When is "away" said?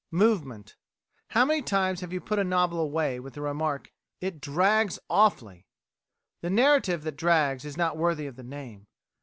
2.79-3.19